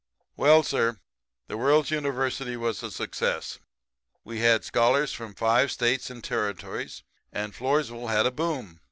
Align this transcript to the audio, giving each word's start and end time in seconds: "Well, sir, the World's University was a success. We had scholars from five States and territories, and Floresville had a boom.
"Well, 0.35 0.63
sir, 0.63 0.97
the 1.47 1.57
World's 1.57 1.91
University 1.91 2.57
was 2.57 2.81
a 2.81 2.89
success. 2.89 3.59
We 4.23 4.39
had 4.39 4.65
scholars 4.65 5.13
from 5.13 5.35
five 5.35 5.69
States 5.71 6.09
and 6.09 6.23
territories, 6.23 7.03
and 7.31 7.53
Floresville 7.53 8.07
had 8.09 8.25
a 8.25 8.31
boom. 8.31 8.79